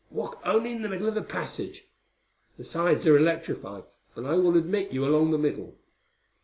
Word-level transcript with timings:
Walk 0.09 0.41
only 0.43 0.71
in 0.71 0.81
the 0.81 0.89
middle 0.89 1.07
of 1.07 1.13
the 1.13 1.21
passage: 1.21 1.83
the 2.57 2.63
sides 2.63 3.05
are 3.05 3.15
electrified, 3.15 3.83
but 4.15 4.25
I 4.25 4.33
will 4.33 4.57
admit 4.57 4.91
you 4.91 5.05
along 5.05 5.29
the 5.29 5.37
middle." 5.37 5.77